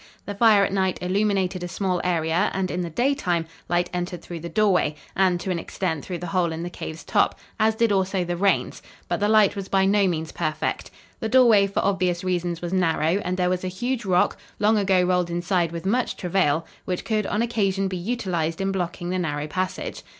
The 0.25 0.33
fire 0.33 0.65
at 0.65 0.73
night 0.73 0.97
illuminated 0.99 1.61
a 1.63 1.67
small 1.67 2.01
area 2.03 2.49
and, 2.55 2.71
in 2.71 2.81
the 2.81 2.89
daytime, 2.89 3.45
light 3.69 3.87
entered 3.93 4.23
through 4.23 4.39
the 4.39 4.49
doorway, 4.49 4.95
and, 5.15 5.39
to 5.41 5.51
an 5.51 5.59
extent, 5.59 6.03
through 6.03 6.17
the 6.17 6.25
hole 6.33 6.51
in 6.51 6.63
the 6.63 6.71
cave's 6.71 7.03
top, 7.03 7.37
as 7.59 7.75
did 7.75 7.91
also 7.91 8.23
the 8.25 8.35
rains, 8.35 8.81
but 9.07 9.19
the 9.19 9.29
light 9.29 9.55
was 9.55 9.67
by 9.69 9.85
no 9.85 10.07
means 10.07 10.31
perfect. 10.31 10.89
The 11.19 11.29
doorway, 11.29 11.67
for 11.67 11.85
obvious 11.85 12.23
reasons, 12.23 12.63
was 12.63 12.73
narrow 12.73 13.21
and 13.23 13.37
there 13.37 13.51
was 13.51 13.63
a 13.63 13.67
huge 13.67 14.03
rock, 14.03 14.37
long 14.57 14.75
ago 14.75 15.03
rolled 15.03 15.29
inside 15.29 15.71
with 15.71 15.85
much 15.85 16.17
travail, 16.17 16.65
which 16.85 17.05
could 17.05 17.27
on 17.27 17.43
occasion 17.43 17.87
be 17.87 17.97
utilized 17.97 18.59
in 18.59 18.71
blocking 18.71 19.11
the 19.11 19.19
narrow 19.19 19.45
passage. 19.45 20.01